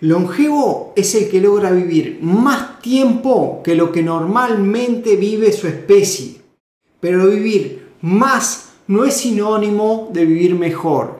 Longevo 0.00 0.94
es 0.96 1.14
el 1.14 1.28
que 1.28 1.42
logra 1.42 1.70
vivir 1.70 2.20
más 2.22 2.80
tiempo 2.80 3.60
que 3.62 3.74
lo 3.74 3.92
que 3.92 4.02
normalmente 4.02 5.16
vive 5.16 5.52
su 5.52 5.66
especie. 5.66 6.40
Pero 7.00 7.26
vivir 7.26 7.88
más 8.00 8.70
no 8.86 9.04
es 9.04 9.14
sinónimo 9.14 10.08
de 10.12 10.24
vivir 10.24 10.54
mejor. 10.54 11.18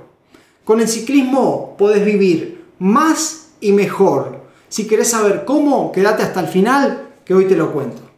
Con 0.64 0.80
el 0.80 0.88
ciclismo 0.88 1.76
podés 1.76 2.04
vivir 2.04 2.64
más 2.78 3.50
y 3.60 3.72
mejor. 3.72 4.40
Si 4.68 4.86
querés 4.86 5.08
saber 5.08 5.44
cómo, 5.44 5.92
quédate 5.92 6.22
hasta 6.22 6.40
el 6.40 6.46
final 6.46 7.08
que 7.24 7.34
hoy 7.34 7.44
te 7.44 7.56
lo 7.56 7.72
cuento. 7.72 8.09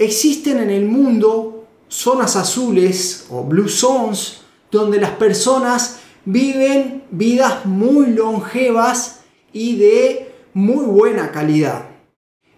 Existen 0.00 0.56
en 0.60 0.70
el 0.70 0.86
mundo 0.86 1.66
zonas 1.88 2.34
azules 2.34 3.26
o 3.28 3.44
blue 3.44 3.68
zones 3.68 4.40
donde 4.70 4.98
las 4.98 5.10
personas 5.10 5.98
viven 6.24 7.04
vidas 7.10 7.66
muy 7.66 8.06
longevas 8.06 9.20
y 9.52 9.76
de 9.76 10.34
muy 10.54 10.86
buena 10.86 11.30
calidad. 11.30 11.84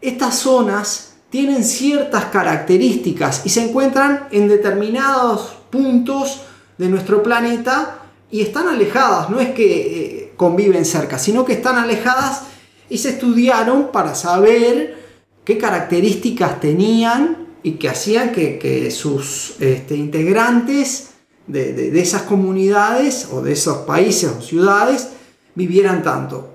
Estas 0.01 0.37
zonas 0.37 1.15
tienen 1.31 1.65
ciertas 1.65 2.27
características 2.27 3.45
y 3.45 3.49
se 3.49 3.69
encuentran 3.69 4.29
en 4.31 4.47
determinados 4.47 5.53
puntos 5.69 6.43
de 6.79 6.89
nuestro 6.89 7.25
planeta 7.25 8.03
y 8.31 8.43
están 8.43 8.69
alejadas, 8.69 9.31
no 9.31 9.41
es 9.41 9.51
que 9.51 9.65
eh, 9.65 10.33
conviven 10.37 10.85
cerca, 10.85 11.19
sino 11.19 11.45
que 11.45 11.55
están 11.55 11.77
alejadas 11.77 12.43
y 12.89 12.99
se 12.99 13.09
estudiaron 13.11 13.91
para 13.91 14.15
saber 14.15 15.03
qué 15.45 15.59
características 15.59 16.61
tenían 16.61 17.42
y 17.63 17.73
que 17.73 17.89
hacían 17.89 18.33
que, 18.33 18.91
sus 18.91 19.55
este, 19.61 19.97
integrantes 19.97 21.11
de, 21.47 22.01
esas 22.01 22.23
comunidades 22.23 23.29
o 23.33 23.43
de 23.43 23.53
esos 23.53 23.79
países 23.79 24.31
o 24.31 24.43
ciudades 24.43 25.11
vivieran 25.55 26.03
tanto. 26.03 26.51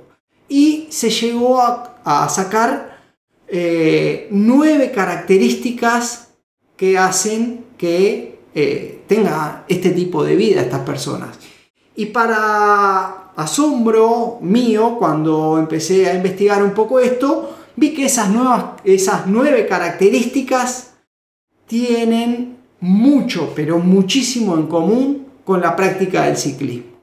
Y 0.50 0.88
se 0.90 1.10
llegó 1.10 1.62
a, 1.62 2.30
sacar 2.30 3.02
eh, 3.48 4.28
nueve 4.32 4.92
características 4.92 6.30
que 6.78 6.98
hacen 6.98 7.66
que 7.78 8.40
eh, 8.56 9.04
tenga 9.08 9.66
este 9.68 9.90
tipo 9.90 10.24
de 10.24 10.36
vida 10.36 10.62
estas 10.62 10.82
personas. 10.82 11.38
Y 11.96 12.08
para 12.08 13.32
asombro 13.36 14.38
mío, 14.42 14.96
cuando 14.98 15.58
empecé 15.60 16.10
a 16.10 16.16
investigar 16.16 16.64
un 16.64 16.72
poco 16.72 17.00
esto, 17.00 17.58
vi 17.76 17.94
que 17.94 18.06
esas, 18.06 18.30
nuevas, 18.30 18.66
esas 18.84 19.28
nueve 19.28 19.68
características 19.68 20.87
tienen 21.68 22.58
mucho, 22.80 23.54
pero 23.56 23.78
muchísimo 23.80 24.56
en 24.56 24.68
común 24.68 25.28
con 25.44 25.62
la 25.62 25.76
práctica 25.76 26.26
del 26.26 26.38
ciclismo. 26.38 26.98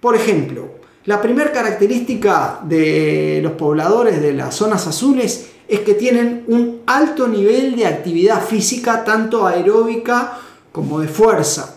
Por 0.00 0.16
ejemplo, 0.16 0.78
la 1.04 1.20
primera 1.20 1.52
característica 1.52 2.60
de 2.64 3.40
los 3.42 3.52
pobladores 3.52 4.20
de 4.20 4.32
las 4.32 4.54
zonas 4.54 4.86
azules 4.86 5.50
es 5.66 5.80
que 5.80 5.94
tienen 5.94 6.44
un 6.48 6.82
alto 6.86 7.28
nivel 7.28 7.76
de 7.76 7.86
actividad 7.86 8.42
física, 8.44 9.04
tanto 9.04 9.46
aeróbica 9.46 10.38
como 10.72 11.00
de 11.00 11.08
fuerza. 11.08 11.76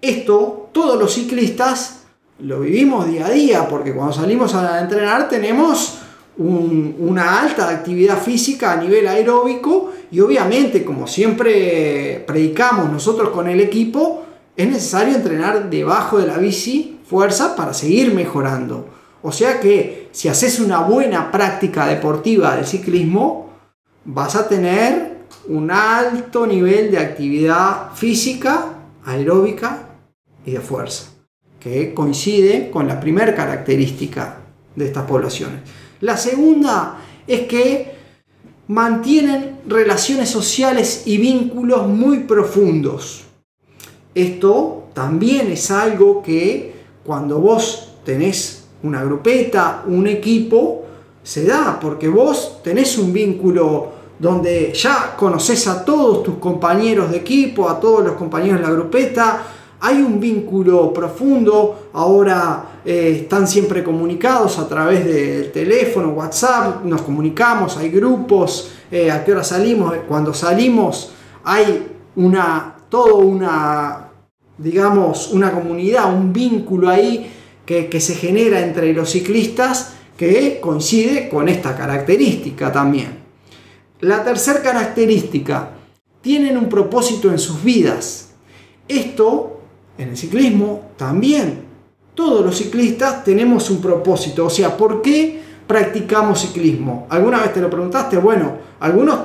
Esto 0.00 0.70
todos 0.72 0.98
los 0.98 1.14
ciclistas 1.14 2.02
lo 2.40 2.60
vivimos 2.60 3.06
día 3.06 3.26
a 3.26 3.30
día, 3.30 3.68
porque 3.68 3.94
cuando 3.94 4.12
salimos 4.12 4.54
a 4.54 4.80
entrenar 4.80 5.28
tenemos 5.28 5.98
una 6.36 7.40
alta 7.40 7.68
actividad 7.68 8.20
física 8.20 8.72
a 8.72 8.76
nivel 8.76 9.06
aeróbico 9.06 9.92
y 10.10 10.20
obviamente 10.20 10.84
como 10.84 11.06
siempre 11.06 12.24
predicamos 12.26 12.90
nosotros 12.90 13.30
con 13.30 13.48
el 13.48 13.60
equipo, 13.60 14.24
es 14.56 14.68
necesario 14.68 15.14
entrenar 15.14 15.70
debajo 15.70 16.18
de 16.18 16.26
la 16.26 16.38
bici 16.38 16.98
fuerza 17.08 17.54
para 17.54 17.74
seguir 17.74 18.14
mejorando. 18.14 18.88
O 19.22 19.32
sea 19.32 19.60
que 19.60 20.08
si 20.12 20.28
haces 20.28 20.60
una 20.60 20.80
buena 20.80 21.30
práctica 21.30 21.86
deportiva 21.86 22.56
del 22.56 22.66
ciclismo, 22.66 23.50
vas 24.04 24.36
a 24.36 24.48
tener 24.48 25.14
un 25.48 25.70
alto 25.70 26.46
nivel 26.46 26.90
de 26.90 26.98
actividad 26.98 27.92
física, 27.94 28.74
aeróbica 29.04 29.88
y 30.44 30.52
de 30.52 30.60
fuerza, 30.60 31.10
que 31.58 31.94
coincide 31.94 32.70
con 32.70 32.86
la 32.86 33.00
primera 33.00 33.34
característica 33.34 34.38
de 34.76 34.86
estas 34.86 35.04
poblaciones. 35.04 35.60
La 36.04 36.18
segunda 36.18 36.98
es 37.26 37.46
que 37.46 37.94
mantienen 38.68 39.60
relaciones 39.66 40.28
sociales 40.28 41.04
y 41.06 41.16
vínculos 41.16 41.86
muy 41.86 42.24
profundos. 42.24 43.22
Esto 44.14 44.88
también 44.92 45.50
es 45.50 45.70
algo 45.70 46.22
que 46.22 46.74
cuando 47.02 47.38
vos 47.40 47.94
tenés 48.04 48.66
una 48.82 49.02
grupeta, 49.02 49.82
un 49.86 50.06
equipo, 50.06 50.84
se 51.22 51.46
da, 51.46 51.80
porque 51.80 52.08
vos 52.08 52.62
tenés 52.62 52.98
un 52.98 53.10
vínculo 53.10 53.92
donde 54.18 54.74
ya 54.74 55.16
conoces 55.16 55.66
a 55.68 55.86
todos 55.86 56.22
tus 56.22 56.34
compañeros 56.34 57.12
de 57.12 57.16
equipo, 57.16 57.66
a 57.66 57.80
todos 57.80 58.04
los 58.04 58.12
compañeros 58.16 58.60
de 58.60 58.66
la 58.66 58.72
grupeta, 58.74 59.42
hay 59.80 60.02
un 60.02 60.20
vínculo 60.20 60.92
profundo, 60.92 61.88
ahora 61.94 62.73
eh, 62.84 63.20
están 63.22 63.46
siempre 63.48 63.82
comunicados 63.82 64.58
a 64.58 64.68
través 64.68 65.04
del 65.04 65.52
teléfono, 65.52 66.10
WhatsApp, 66.10 66.84
nos 66.84 67.02
comunicamos, 67.02 67.76
hay 67.76 67.90
grupos, 67.90 68.72
eh, 68.90 69.10
a 69.10 69.24
qué 69.24 69.32
hora 69.32 69.44
salimos, 69.44 69.94
cuando 70.06 70.34
salimos 70.34 71.12
hay 71.44 71.86
una, 72.16 72.76
todo 72.88 73.16
una, 73.16 74.08
digamos, 74.58 75.32
una 75.32 75.52
comunidad, 75.52 76.12
un 76.14 76.32
vínculo 76.32 76.88
ahí 76.88 77.30
que, 77.66 77.88
que 77.88 78.00
se 78.00 78.14
genera 78.14 78.60
entre 78.60 78.92
los 78.92 79.10
ciclistas 79.10 79.94
que 80.16 80.60
coincide 80.60 81.28
con 81.28 81.48
esta 81.48 81.76
característica 81.76 82.70
también. 82.70 83.18
La 84.00 84.22
tercera 84.22 84.62
característica, 84.62 85.70
tienen 86.24 86.56
un 86.56 86.70
propósito 86.70 87.30
en 87.30 87.38
sus 87.38 87.62
vidas. 87.62 88.30
Esto 88.88 89.60
en 89.98 90.08
el 90.08 90.16
ciclismo 90.16 90.90
también. 90.96 91.73
Todos 92.14 92.44
los 92.44 92.56
ciclistas 92.56 93.24
tenemos 93.24 93.68
un 93.70 93.80
propósito. 93.80 94.46
O 94.46 94.50
sea, 94.50 94.76
¿por 94.76 95.02
qué 95.02 95.42
practicamos 95.66 96.40
ciclismo? 96.40 97.06
¿Alguna 97.10 97.40
vez 97.40 97.52
te 97.52 97.60
lo 97.60 97.68
preguntaste? 97.68 98.16
Bueno, 98.18 98.52
algunos 98.80 99.18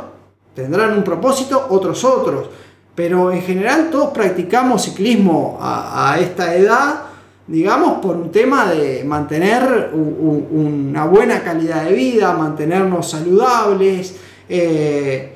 tendrán 0.56 0.98
un 0.98 1.04
propósito, 1.04 1.68
otros 1.70 2.04
otros. 2.04 2.50
Pero 2.96 3.32
en 3.32 3.42
general 3.44 3.90
todos 3.92 4.10
practicamos 4.10 4.84
ciclismo 4.84 5.58
a, 5.62 6.18
esta 6.20 6.56
edad, 6.56 7.04
digamos, 7.48 8.00
por 8.00 8.18
un 8.18 8.32
tema 8.32 8.70
de 8.70 9.04
mantener 9.06 9.92
una 9.94 11.06
buena 11.06 11.42
calidad 11.44 11.86
de 11.86 11.94
vida, 11.94 12.34
mantenernos 12.34 13.10
saludables. 13.10 14.18
Eh, 14.50 15.34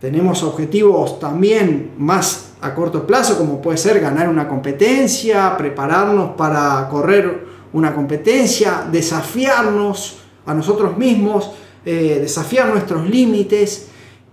tenemos 0.00 0.42
objetivos 0.42 1.20
también 1.20 1.92
más 1.98 2.47
a 2.60 2.74
corto 2.74 3.06
plazo, 3.06 3.38
como 3.38 3.60
puede 3.62 3.78
ser 3.78 4.00
ganar 4.00 4.28
una 4.28 4.48
competencia, 4.48 5.56
prepararnos 5.56 6.30
para 6.36 6.88
correr 6.88 7.46
una 7.72 7.94
competencia, 7.94 8.86
desafiarnos 8.90 10.18
a 10.46 10.54
nosotros 10.54 10.96
mismos, 10.96 11.50
eh, 11.84 12.18
desafiar 12.20 12.68
nuestros 12.70 13.08
límites. 13.08 13.88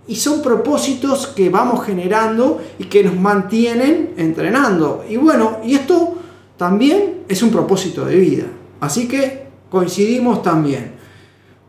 Y 0.07 0.15
son 0.15 0.41
propósitos 0.41 1.27
que 1.27 1.49
vamos 1.49 1.83
generando 1.83 2.61
y 2.77 2.85
que 2.85 3.03
nos 3.03 3.15
mantienen 3.15 4.13
entrenando. 4.17 5.03
Y 5.09 5.17
bueno, 5.17 5.57
y 5.63 5.75
esto 5.75 6.15
también 6.57 7.23
es 7.27 7.41
un 7.41 7.49
propósito 7.49 8.05
de 8.05 8.15
vida. 8.15 8.45
Así 8.79 9.07
que 9.07 9.47
coincidimos 9.69 10.43
también. 10.43 10.93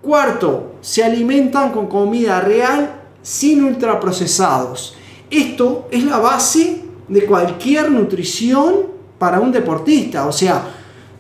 Cuarto, 0.03 0.77
se 0.83 1.03
alimentan 1.03 1.73
con 1.73 1.87
comida 1.87 2.41
real 2.41 3.01
sin 3.23 3.65
ultraprocesados 3.65 4.97
esto 5.31 5.89
es 5.91 6.05
la 6.05 6.19
base 6.19 6.85
de 7.09 7.27
cualquier 7.27 7.91
nutrición 7.91 8.97
para 9.19 9.41
un 9.41 9.53
deportista, 9.53 10.27
o 10.27 10.33
sea, 10.33 10.63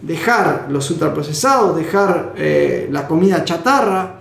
dejar 0.00 0.66
los 0.70 0.90
ultraprocesados, 0.90 1.76
dejar 1.76 2.34
eh, 2.36 2.88
la 2.90 3.06
comida 3.06 3.44
chatarra. 3.44 4.20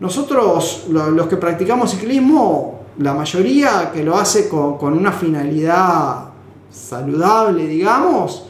Nosotros, 0.00 0.86
los 0.88 1.26
que 1.26 1.36
practicamos 1.36 1.90
ciclismo, 1.90 2.80
la 2.98 3.14
mayoría 3.14 3.90
que 3.92 4.02
lo 4.02 4.16
hace 4.16 4.48
con, 4.48 4.78
una 4.82 5.12
finalidad 5.12 6.30
saludable, 6.70 7.66
digamos, 7.66 8.46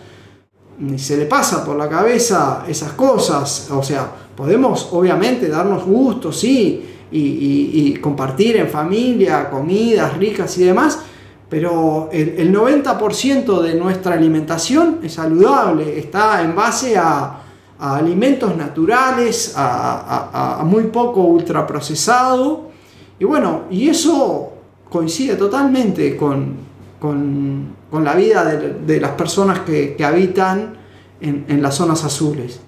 ni 0.79 0.99
se 0.99 1.17
le 1.17 1.26
pasa 1.26 1.65
por 1.65 1.76
la 1.76 1.88
cabeza 1.88 2.65
esas 2.69 2.93
cosas. 2.93 3.69
O 3.71 3.83
sea, 3.83 4.11
podemos 4.37 4.88
obviamente 4.93 5.49
darnos 5.49 5.85
gusto, 5.85 6.33
sí, 6.33 7.00
y, 7.11 7.95
compartir 8.01 8.57
en 8.57 8.69
familia, 8.69 9.51
comidas 9.51 10.17
ricas 10.17 10.57
y 10.59 10.65
demás, 10.65 11.01
pero 11.49 12.09
el, 12.12 12.55
90% 12.55 13.61
de 13.61 13.75
nuestra 13.75 14.15
alimentación 14.15 15.01
es 15.03 15.15
saludable, 15.15 15.99
está 15.99 16.43
en 16.43 16.55
base 16.55 16.97
a, 16.97 17.43
alimentos 17.79 18.57
naturales, 18.57 19.55
a, 19.57 20.62
muy 20.65 20.85
poco 20.85 21.23
ultraprocesado. 21.23 22.71
Y 23.19 23.25
bueno, 23.25 23.62
y 23.71 23.89
eso 23.89 24.53
coincide 24.89 25.37
totalmente 25.37 26.17
con, 26.17 26.57
con, 27.01 27.75
la 28.05 28.15
vida 28.15 28.45
de, 28.45 29.01
las 29.01 29.12
personas 29.12 29.61
que, 29.61 29.97
habitan 30.05 30.75
en 31.21 31.62
las 31.62 31.75
zonas 31.75 32.05
azules. 32.05 32.61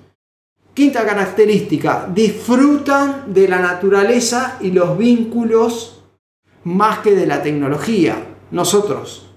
Quinta 0.75 1.05
característica, 1.05 2.09
disfrutan 2.13 3.25
de 3.27 3.47
la 3.47 3.59
naturaleza 3.59 4.57
y 4.61 4.71
los 4.71 4.97
vínculos 4.97 6.03
más 6.65 7.01
que 7.01 7.15
de 7.15 7.27
la 7.27 7.43
tecnología. 7.43 8.17
Nosotros, 8.53 9.29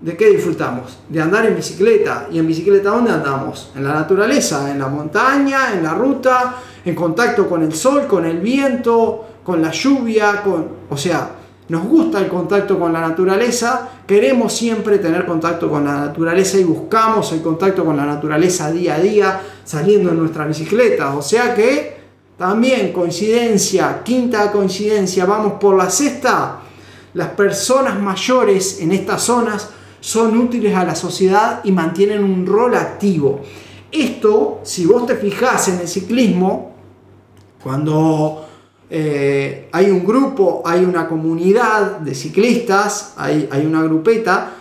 ¿de 0.00 0.16
qué 0.16 0.30
disfrutamos? 0.30 0.98
De 1.08 1.20
andar 1.20 1.46
en 1.46 1.54
bicicleta. 1.54 2.26
¿Y 2.32 2.40
en 2.40 2.48
bicicleta 2.48 2.90
dónde 2.90 3.12
andamos? 3.12 3.70
En 3.76 3.84
la 3.84 3.94
naturaleza, 3.94 4.68
en 4.68 4.80
la 4.80 4.88
montaña, 4.88 5.72
en 5.72 5.84
la 5.84 5.94
ruta, 5.94 6.56
en 6.84 6.96
contacto 6.96 7.48
con 7.48 7.62
el 7.62 7.72
sol, 7.72 8.08
con 8.08 8.24
el 8.24 8.38
viento, 8.38 9.24
con 9.44 9.62
la 9.62 9.70
lluvia, 9.70 10.42
con... 10.42 10.68
O 10.90 10.96
sea, 10.96 11.30
nos 11.68 11.84
gusta 11.84 12.20
el 12.20 12.28
contacto 12.28 12.78
con 12.78 12.92
la 12.92 13.00
naturaleza, 13.00 13.88
queremos 14.06 14.52
siempre 14.52 14.98
tener 14.98 15.26
contacto 15.26 15.68
con 15.68 15.84
la 15.84 15.96
naturaleza 15.96 16.58
y 16.58 16.64
buscamos 16.64 17.32
el 17.32 17.42
contacto 17.42 17.84
con 17.84 17.96
la 17.96 18.06
naturaleza 18.06 18.70
día 18.70 18.94
a 18.94 19.00
día 19.00 19.40
saliendo 19.64 20.10
en 20.10 20.18
nuestra 20.18 20.46
bicicleta. 20.46 21.16
O 21.16 21.22
sea 21.22 21.54
que 21.54 21.96
también 22.38 22.92
coincidencia, 22.92 24.02
quinta 24.04 24.52
coincidencia, 24.52 25.24
vamos 25.24 25.54
por 25.54 25.76
la 25.76 25.90
sexta. 25.90 26.60
Las 27.14 27.28
personas 27.30 28.00
mayores 28.00 28.80
en 28.80 28.92
estas 28.92 29.22
zonas 29.22 29.70
son 30.00 30.36
útiles 30.36 30.76
a 30.76 30.84
la 30.84 30.94
sociedad 30.94 31.62
y 31.64 31.72
mantienen 31.72 32.22
un 32.22 32.46
rol 32.46 32.76
activo. 32.76 33.40
Esto, 33.90 34.60
si 34.62 34.86
vos 34.86 35.04
te 35.06 35.16
fijás 35.16 35.68
en 35.68 35.80
el 35.80 35.88
ciclismo, 35.88 36.74
cuando 37.60 38.45
eh, 38.88 39.68
hay 39.72 39.90
un 39.90 40.04
grupo, 40.04 40.62
hay 40.64 40.84
una 40.84 41.08
comunidad 41.08 41.98
de 41.98 42.14
ciclistas, 42.14 43.14
hay, 43.16 43.48
hay 43.50 43.66
una 43.66 43.82
grupeta, 43.82 44.52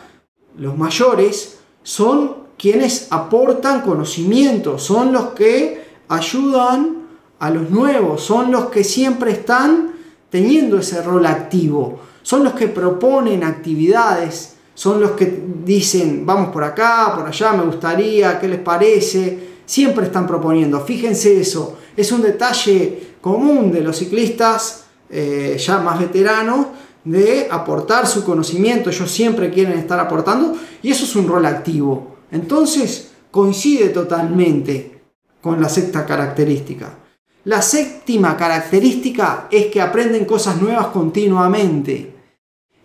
los 0.57 0.77
mayores 0.77 1.59
son 1.83 2.45
quienes 2.57 3.07
aportan 3.11 3.81
conocimiento, 3.81 4.79
son 4.79 5.11
los 5.11 5.27
que 5.27 5.83
ayudan 6.07 7.05
a 7.39 7.49
los 7.49 7.69
nuevos, 7.69 8.23
son 8.23 8.51
los 8.51 8.65
que 8.65 8.83
siempre 8.83 9.31
están 9.31 9.93
teniendo 10.29 10.79
ese 10.79 11.01
rol 11.01 11.25
activo, 11.25 11.99
son 12.21 12.43
los 12.43 12.53
que 12.53 12.67
proponen 12.67 13.43
actividades, 13.43 14.55
son 14.73 14.99
los 14.99 15.11
que 15.11 15.43
dicen, 15.63 16.25
vamos 16.25 16.49
por 16.49 16.63
acá, 16.63 17.13
por 17.15 17.27
allá, 17.27 17.53
me 17.53 17.63
gustaría, 17.63 18.39
¿qué 18.39 18.47
les 18.47 18.59
parece? 18.59 19.54
Siempre 19.65 20.05
están 20.05 20.27
proponiendo, 20.27 20.79
fíjense 20.81 21.39
eso, 21.39 21.77
es 21.95 22.11
un 22.11 22.21
detalle 22.21 23.15
común 23.21 23.71
de 23.71 23.81
los 23.81 23.97
ciclistas 23.97 24.85
eh, 25.09 25.57
ya 25.59 25.79
más 25.79 25.99
veteranos 25.99 26.67
de 27.03 27.47
aportar 27.49 28.07
su 28.07 28.23
conocimiento, 28.23 28.89
ellos 28.89 29.11
siempre 29.11 29.51
quieren 29.51 29.77
estar 29.77 29.99
aportando 29.99 30.55
y 30.81 30.91
eso 30.91 31.05
es 31.05 31.15
un 31.15 31.27
rol 31.27 31.45
activo. 31.45 32.17
Entonces 32.31 33.11
coincide 33.31 33.89
totalmente 33.89 35.01
con 35.41 35.61
la 35.61 35.69
sexta 35.69 36.05
característica. 36.05 36.97
La 37.43 37.61
séptima 37.61 38.35
característica 38.35 39.47
es 39.51 39.67
que 39.67 39.79
aprenden 39.79 40.25
cosas 40.25 40.59
nuevas 40.59 40.87
continuamente. 40.87 42.15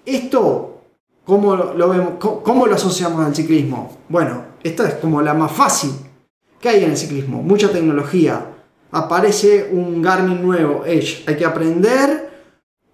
Esto, 0.04 0.82
¿cómo 1.24 1.56
lo, 1.56 1.88
vemos? 1.88 2.12
¿Cómo 2.18 2.66
lo 2.66 2.74
asociamos 2.74 3.24
al 3.24 3.34
ciclismo? 3.34 3.96
Bueno, 4.10 4.44
esta 4.62 4.86
es 4.86 4.94
como 4.96 5.22
la 5.22 5.32
más 5.32 5.52
fácil. 5.52 5.92
¿Qué 6.60 6.68
hay 6.68 6.84
en 6.84 6.90
el 6.90 6.96
ciclismo? 6.98 7.42
Mucha 7.42 7.72
tecnología, 7.72 8.44
aparece 8.92 9.70
un 9.72 10.02
Garmin 10.02 10.42
nuevo, 10.42 10.84
Edge. 10.84 11.24
Hay 11.26 11.36
que 11.36 11.46
aprender 11.46 12.30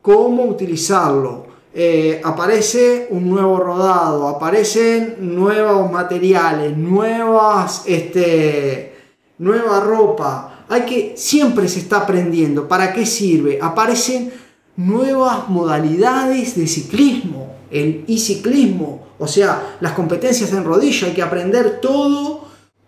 cómo 0.00 0.44
utilizarlo. 0.44 1.46
Eh, 1.74 2.20
aparece 2.24 3.08
un 3.10 3.28
nuevo 3.28 3.58
rodado, 3.58 4.28
aparecen 4.28 5.16
nuevos 5.18 5.90
materiales, 5.90 6.76
nuevas, 6.76 7.82
este, 7.86 8.94
nueva 9.38 9.80
ropa. 9.80 10.64
Hay 10.68 10.82
que, 10.82 11.14
siempre 11.16 11.68
se 11.68 11.80
está 11.80 11.98
aprendiendo. 11.98 12.68
¿Para 12.68 12.92
qué 12.92 13.04
sirve? 13.04 13.58
Aparecen 13.60 14.32
nuevas 14.76 15.48
modalidades 15.48 16.56
de 16.56 16.68
ciclismo, 16.68 17.56
el 17.72 18.04
e-ciclismo, 18.06 19.08
o 19.18 19.26
sea, 19.26 19.76
las 19.80 19.92
competencias 19.92 20.52
en 20.52 20.62
rodillo, 20.62 21.08
hay 21.08 21.14
que 21.14 21.22
aprender 21.22 21.80
todo 21.80 22.45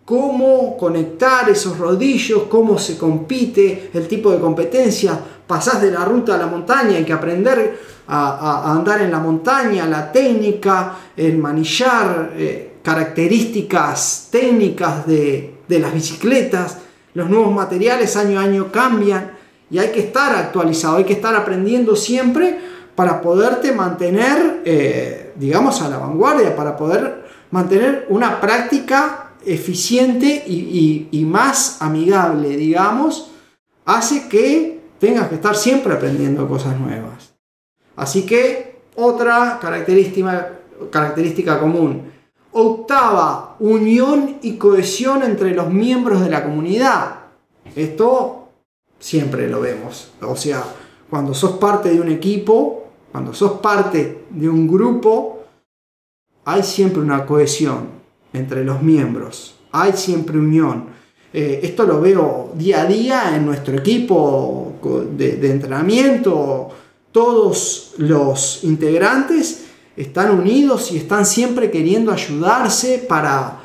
cómo 0.09 0.75
conectar 0.75 1.47
esos 1.51 1.77
rodillos, 1.77 2.45
cómo 2.49 2.79
se 2.79 2.97
compite, 2.97 3.91
el 3.93 4.07
tipo 4.07 4.31
de 4.31 4.39
competencia. 4.39 5.19
Pasás 5.45 5.83
de 5.83 5.91
la 5.91 6.03
ruta 6.03 6.33
a 6.33 6.37
la 6.39 6.47
montaña, 6.47 6.97
hay 6.97 7.05
que 7.05 7.13
aprender 7.13 7.79
a, 8.07 8.73
andar 8.73 9.03
en 9.03 9.11
la 9.11 9.19
montaña, 9.19 9.85
la 9.85 10.11
técnica, 10.11 10.95
el 11.15 11.37
manillar, 11.37 12.31
eh, 12.35 12.77
características 12.81 14.29
técnicas 14.31 15.05
de, 15.05 15.59
las 15.67 15.93
bicicletas. 15.93 16.79
Los 17.13 17.29
nuevos 17.29 17.53
materiales 17.53 18.17
año 18.17 18.39
a 18.39 18.43
año 18.43 18.71
cambian 18.71 19.33
y 19.69 19.77
hay 19.77 19.89
que 19.89 19.99
estar 19.99 20.35
actualizado, 20.35 20.97
hay 20.97 21.03
que 21.03 21.13
estar 21.13 21.35
aprendiendo 21.35 21.95
siempre 21.95 22.57
para 22.95 23.21
poderte 23.21 23.73
mantener, 23.73 24.63
eh, 24.65 25.33
digamos, 25.35 25.83
a 25.83 25.89
la 25.89 25.99
vanguardia, 25.99 26.55
para 26.55 26.75
poder 26.75 27.25
mantener 27.51 28.07
una 28.09 28.41
práctica 28.41 29.28
eficiente 29.45 30.43
y, 30.47 31.25
más 31.25 31.81
amigable, 31.81 32.57
digamos, 32.57 33.31
hace 33.85 34.27
que 34.27 34.79
tengas 34.99 35.29
que 35.29 35.35
estar 35.35 35.55
siempre 35.55 35.93
aprendiendo 35.93 36.47
cosas 36.47 36.79
nuevas. 36.79 37.33
Así 37.95 38.25
que 38.25 38.79
otra 38.95 39.59
característica, 39.61 40.59
característica 40.89 41.59
común. 41.59 42.11
Octava, 42.51 43.55
unión 43.59 44.37
y 44.41 44.57
cohesión 44.57 45.23
entre 45.23 45.53
los 45.53 45.69
miembros 45.69 46.21
de 46.21 46.29
la 46.29 46.43
comunidad. 46.43 47.15
Esto 47.75 48.49
siempre 48.99 49.47
lo 49.47 49.61
vemos. 49.61 50.11
O 50.21 50.35
sea, 50.35 50.63
cuando 51.09 51.33
sos 51.33 51.57
parte 51.57 51.89
de 51.89 52.01
un 52.01 52.09
equipo, 52.09 52.87
cuando 53.11 53.33
sos 53.33 53.59
parte 53.59 54.25
de 54.29 54.49
un 54.49 54.67
grupo, 54.67 55.43
hay 56.45 56.63
siempre 56.63 57.01
una 57.01 57.25
cohesión 57.25 57.98
entre 58.33 58.63
los 58.63 58.81
miembros. 58.81 59.55
Hay 59.71 59.93
siempre 59.93 60.37
unión. 60.37 60.85
Eh, 61.31 61.59
esto 61.63 61.85
lo 61.85 62.01
veo 62.01 62.51
día 62.55 62.81
a 62.81 62.85
día 62.85 63.35
en 63.35 63.45
nuestro 63.45 63.77
equipo 63.77 64.73
de, 65.15 65.51
entrenamiento. 65.51 66.69
Todos 67.11 67.93
los 67.97 68.63
integrantes 68.63 69.65
están 69.95 70.31
unidos 70.31 70.91
y 70.91 70.97
están 70.97 71.25
siempre 71.25 71.69
queriendo 71.69 72.11
ayudarse 72.11 73.05
para 73.07 73.59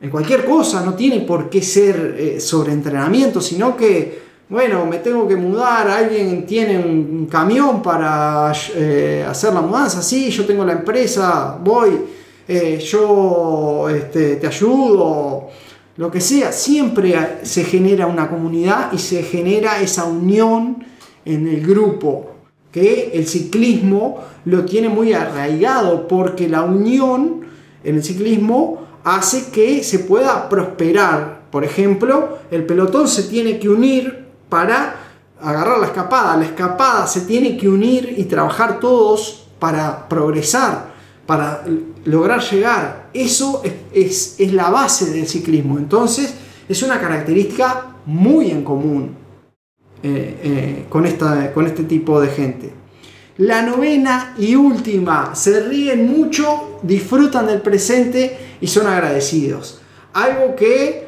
en 0.00 0.10
cualquier 0.10 0.44
cosa. 0.44 0.84
No 0.84 0.94
tiene 0.94 1.20
por 1.20 1.48
qué 1.48 1.62
ser 1.62 2.16
eh, 2.18 2.40
sobre 2.40 2.72
entrenamiento, 2.72 3.40
sino 3.40 3.76
que, 3.76 4.22
bueno, 4.48 4.84
me 4.84 4.98
tengo 4.98 5.26
que 5.26 5.36
mudar, 5.36 5.88
alguien 5.88 6.44
tiene 6.44 6.78
un 6.78 7.26
camión 7.26 7.82
para 7.82 8.52
eh, 8.74 9.24
hacer 9.26 9.54
la 9.54 9.62
mudanza, 9.62 10.02
sí, 10.02 10.30
yo 10.30 10.44
tengo 10.44 10.64
la 10.64 10.72
empresa, 10.72 11.58
voy 11.62 12.15
eh, 12.48 12.78
yo 12.78 13.88
este, 13.88 14.36
te 14.36 14.46
ayudo, 14.46 15.48
lo 15.96 16.10
que 16.10 16.20
sea, 16.20 16.52
siempre 16.52 17.38
se 17.42 17.64
genera 17.64 18.06
una 18.06 18.28
comunidad 18.28 18.92
y 18.92 18.98
se 18.98 19.22
genera 19.22 19.80
esa 19.80 20.04
unión 20.04 20.84
en 21.24 21.48
el 21.48 21.66
grupo, 21.66 22.32
que 22.70 23.10
el 23.14 23.26
ciclismo 23.26 24.18
lo 24.44 24.64
tiene 24.64 24.88
muy 24.88 25.12
arraigado, 25.12 26.06
porque 26.06 26.48
la 26.48 26.62
unión 26.62 27.46
en 27.82 27.96
el 27.96 28.04
ciclismo 28.04 28.86
hace 29.02 29.50
que 29.50 29.82
se 29.82 30.00
pueda 30.00 30.48
prosperar. 30.48 31.46
Por 31.50 31.64
ejemplo, 31.64 32.38
el 32.50 32.64
pelotón 32.66 33.08
se 33.08 33.24
tiene 33.24 33.58
que 33.58 33.68
unir 33.68 34.26
para 34.48 34.96
agarrar 35.40 35.78
la 35.78 35.86
escapada, 35.86 36.36
la 36.36 36.44
escapada 36.44 37.06
se 37.06 37.22
tiene 37.22 37.56
que 37.56 37.68
unir 37.68 38.14
y 38.18 38.24
trabajar 38.24 38.78
todos 38.78 39.46
para 39.58 40.08
progresar 40.08 40.85
para 41.26 41.64
lograr 42.04 42.40
llegar. 42.40 43.10
Eso 43.12 43.62
es, 43.92 44.36
la 44.52 44.70
base 44.70 45.10
del 45.10 45.26
ciclismo. 45.26 45.78
Entonces, 45.78 46.34
es 46.68 46.82
una 46.82 47.00
característica 47.00 47.96
muy 48.06 48.50
en 48.50 48.62
común 48.62 49.16
eh, 50.02 50.40
eh, 50.42 50.86
con, 50.88 51.04
esta, 51.06 51.52
con 51.52 51.66
este 51.66 51.84
tipo 51.84 52.20
de 52.20 52.28
gente. 52.28 52.72
La 53.38 53.62
novena 53.62 54.34
y 54.38 54.54
última, 54.54 55.34
se 55.34 55.60
ríen 55.60 56.10
mucho, 56.10 56.78
disfrutan 56.82 57.46
del 57.46 57.60
presente 57.60 58.38
y 58.60 58.66
son 58.66 58.86
agradecidos. 58.86 59.82
Algo 60.14 60.56
que 60.56 61.06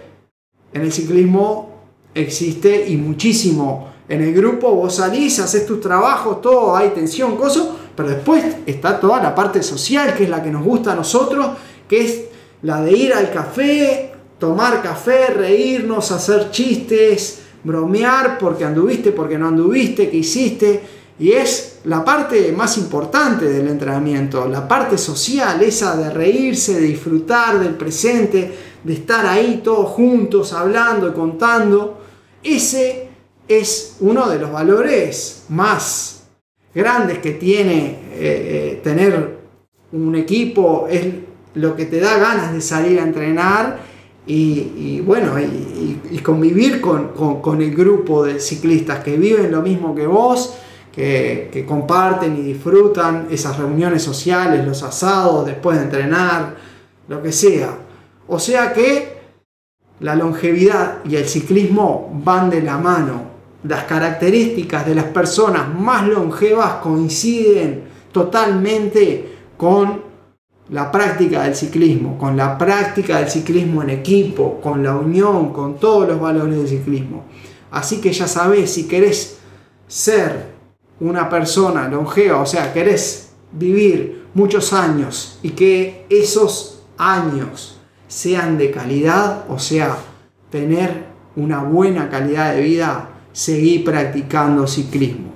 en 0.75 0.83
el 0.83 0.93
ciclismo 0.93 1.71
existe 2.15 2.89
y 2.89 2.97
muchísimo. 2.97 3.89
En 4.09 4.23
el 4.23 4.35
grupo 4.35 4.75
vos 4.75 4.97
salís, 4.97 5.39
haces 5.39 5.67
tus 5.67 5.81
trabajos, 5.81 6.43
todo, 6.43 6.77
hay 6.77 6.91
tensión, 6.91 7.37
cosas, 7.37 7.69
pero 7.99 8.11
después 8.11 8.45
está 8.65 9.01
toda 9.01 9.21
la 9.21 9.35
parte 9.35 9.61
social, 9.61 10.15
que 10.15 10.23
es 10.23 10.31
la 10.31 10.41
que 10.41 10.53
nos 10.53 10.63
gusta 10.63 10.93
a 10.93 10.95
nosotros, 10.95 11.49
que 11.89 12.05
es 12.05 12.21
la 12.63 12.81
de 12.81 12.93
ir 12.97 13.13
al 13.13 13.33
café, 13.33 14.13
tomar 14.39 14.81
café, 14.81 15.27
reírnos, 15.35 16.13
hacer 16.13 16.53
chistes, 16.53 17.41
bromear 17.65 18.39
porque 18.39 18.65
anduviste, 18.65 19.11
porque 19.11 19.37
no 19.37 19.49
anduviste, 19.49 20.11
qué 20.11 20.19
hiciste. 20.19 20.81
Y 21.19 21.33
es 21.33 21.81
la 21.87 22.05
parte 22.05 22.53
más 22.53 22.79
importante 22.79 23.47
del 23.47 23.67
entrenamiento, 23.67 24.47
la 24.47 24.69
parte 24.69 24.97
social, 24.97 25.61
esa 25.61 25.97
de 25.97 26.11
reírse, 26.11 26.75
de 26.75 26.87
disfrutar 26.87 27.59
del 27.59 27.75
presente, 27.75 28.57
de 28.85 28.93
estar 28.93 29.27
ahí 29.27 29.61
todos 29.65 29.89
juntos, 29.89 30.53
hablando 30.53 31.09
y 31.09 31.13
contando. 31.15 31.99
Ese 32.45 33.09
es 33.49 33.97
uno 33.99 34.29
de 34.29 34.39
los 34.39 34.53
valores 34.53 35.47
más 35.49 36.18
grandes 36.75 37.19
que 37.19 37.33
tiene 37.33 37.87
eh, 37.87 37.99
eh, 38.15 38.81
tener 38.83 39.39
un 39.93 40.15
equipo, 40.15 40.87
es 40.91 41.07
lo 41.55 41.75
que 41.75 41.87
te 41.87 42.01
da 42.01 42.19
ganas 42.19 42.53
de 42.53 42.61
salir 42.61 43.01
a 43.01 43.03
entrenar 43.03 43.79
y, 44.27 45.01
bueno, 45.01 45.39
y, 45.41 46.19
convivir 46.19 46.83
con, 46.83 47.63
el 47.63 47.75
grupo 47.75 48.25
de 48.25 48.39
ciclistas 48.41 49.03
que 49.03 49.17
viven 49.17 49.51
lo 49.51 49.63
mismo 49.63 49.95
que 49.95 50.07
vos, 50.07 50.55
que, 50.93 51.65
comparten 51.67 52.37
y 52.37 52.43
disfrutan 52.43 53.29
esas 53.31 53.57
reuniones 53.57 54.03
sociales, 54.03 54.67
los 54.67 54.83
asados 54.83 55.47
después 55.47 55.79
de 55.79 55.85
entrenar, 55.85 56.57
lo 57.09 57.23
que 57.23 57.33
sea. 57.33 57.79
O 58.27 58.39
sea 58.39 58.75
que 58.75 59.17
la 60.01 60.15
longevidad 60.15 60.99
y 61.05 61.17
el 61.17 61.27
ciclismo 61.27 62.11
van 62.23 62.51
de 62.51 62.61
la 62.61 62.77
mano. 62.77 63.28
Las 63.65 63.85
características 63.85 64.87
de 64.87 64.95
las 64.95 65.07
personas 65.07 65.75
más 65.75 66.07
longevas 66.07 66.75
coinciden 66.75 67.85
totalmente 68.13 69.37
con 69.57 70.03
la 70.71 70.93
práctica 70.93 71.45
del 71.45 71.55
ciclismo, 71.55 72.19
con 72.19 72.37
la 72.37 72.59
práctica 72.59 73.19
del 73.19 73.29
ciclismo 73.29 73.83
en 73.83 73.91
equipo, 73.91 74.61
con 74.61 74.83
la 74.83 74.95
unión, 74.95 75.53
con 75.53 75.79
todos 75.79 76.07
los 76.09 76.21
valores 76.21 76.57
del 76.57 76.69
ciclismo. 76.69 77.25
Así 77.71 78.01
que 78.01 78.13
ya 78.13 78.29
sabes, 78.29 78.73
si 78.73 78.87
querés 78.87 79.39
ser 79.87 80.53
una 81.01 81.29
persona 81.29 81.89
longeva, 81.89 82.41
o 82.41 82.47
sea, 82.47 82.73
querés 82.73 83.31
vivir 83.53 84.27
muchos 84.35 84.73
años 84.73 85.39
y 85.43 85.51
que 85.51 86.07
esos 86.11 86.83
años 86.99 87.81
sean 88.07 88.59
de 88.59 88.71
calidad, 88.71 89.45
o 89.49 89.59
sea, 89.59 89.97
tener 90.51 91.07
una 91.37 91.63
buena 91.63 92.09
calidad 92.09 92.55
de 92.55 92.63
vida, 92.63 93.11
seguí 93.39 93.79
practicando 93.79 94.67
ciclismo. 94.67 95.31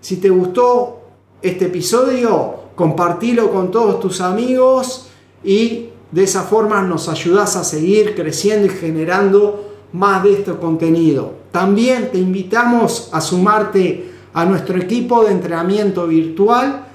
Si 0.00 0.18
te 0.18 0.30
gustó 0.30 1.00
este 1.42 1.64
episodio, 1.64 2.54
compartilo 2.76 3.50
con 3.50 3.72
todos 3.72 3.98
tus 3.98 4.20
amigos 4.20 5.08
y 5.42 5.88
de 6.12 6.22
esa 6.22 6.44
forma 6.44 6.80
nos 6.82 7.08
ayudas 7.08 7.56
a 7.56 7.64
seguir 7.64 8.14
creciendo 8.14 8.66
y 8.66 8.68
generando 8.68 9.72
más 9.92 10.22
de 10.22 10.34
este 10.34 10.52
contenido. 10.52 11.32
También 11.50 12.12
te 12.12 12.18
invitamos 12.18 13.08
a 13.12 13.20
sumarte 13.20 14.12
a 14.32 14.44
nuestro 14.44 14.78
equipo 14.78 15.24
de 15.24 15.32
entrenamiento 15.32 16.06
virtual 16.06 16.86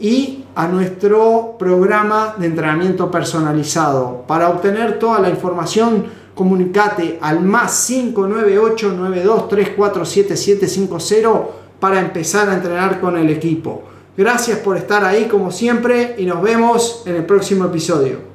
y 0.00 0.44
a 0.54 0.66
nuestro 0.66 1.56
programa 1.58 2.36
de 2.38 2.46
entrenamiento 2.46 3.10
personalizado. 3.10 4.24
Para 4.26 4.48
obtener 4.48 4.98
toda 4.98 5.20
la 5.20 5.28
información, 5.28 6.21
comunicate 6.34 7.18
al 7.20 7.40
más 7.40 7.86
598 7.86 8.96
92347750 8.96 11.46
para 11.78 12.00
empezar 12.00 12.48
a 12.48 12.54
entrenar 12.54 13.00
con 13.00 13.16
el 13.16 13.30
equipo. 13.30 13.84
Gracias 14.16 14.58
por 14.58 14.76
estar 14.76 15.04
ahí 15.04 15.26
como 15.26 15.50
siempre 15.50 16.14
y 16.18 16.26
nos 16.26 16.42
vemos 16.42 17.02
en 17.06 17.16
el 17.16 17.24
próximo 17.24 17.64
episodio. 17.64 18.31